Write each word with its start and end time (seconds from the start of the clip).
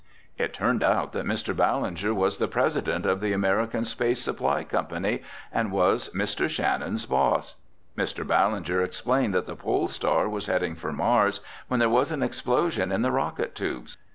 It 0.35 0.51
turned 0.51 0.81
out 0.83 1.11
that 1.13 1.27
Mr. 1.27 1.55
Ballinger 1.55 2.11
was 2.11 2.39
the 2.39 2.47
president 2.47 3.05
of 3.05 3.21
the 3.21 3.33
American 3.33 3.85
Space 3.85 4.19
Supply 4.19 4.63
Company 4.63 5.21
and 5.53 5.71
was 5.71 6.09
Mr. 6.09 6.49
Shannon's 6.49 7.05
boss. 7.05 7.57
Mr. 7.95 8.25
Ballinger 8.25 8.81
explained 8.81 9.35
that 9.35 9.45
the 9.45 9.55
Pole 9.55 9.87
Star 9.87 10.27
was 10.27 10.47
heading 10.47 10.73
for 10.73 10.91
Mars 10.91 11.41
when 11.67 11.79
there 11.79 11.87
was 11.87 12.11
an 12.11 12.23
explosion 12.23 12.91
in 12.91 13.03
the 13.03 13.11
rocket 13.11 13.53
tubes. 13.53 13.97